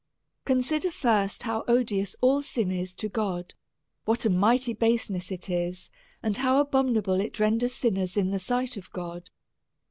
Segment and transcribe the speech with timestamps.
[0.45, 3.53] Consider first, how odious all sin is to God,
[4.05, 5.91] what a mighty baser ness it is,
[6.23, 9.29] and how abominable it renders sinners in the sight of God.